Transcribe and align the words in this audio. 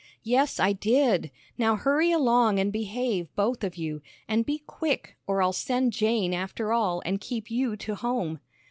"Yes, 0.23 0.59
I 0.59 0.73
did. 0.73 1.29
Now 1.59 1.75
hurry 1.75 2.11
along 2.11 2.59
an' 2.59 2.71
behave, 2.71 3.27
both 3.35 3.63
of 3.63 3.75
you. 3.77 4.01
An' 4.27 4.41
be 4.41 4.57
quick, 4.65 5.15
or 5.27 5.43
I'll 5.43 5.53
send 5.53 5.93
Jane 5.93 6.33
after 6.33 6.73
all, 6.73 7.03
and 7.05 7.21
keep 7.21 7.51
you 7.51 7.75
to 7.77 7.93
home." 7.93 8.39